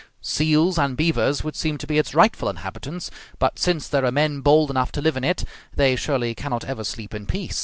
[0.23, 4.41] Seals and beavers would seem to be its rightful inhabitants; but since there are men
[4.41, 5.43] bold enough to live in it,
[5.75, 7.59] they surely cannot ever sleep in peace.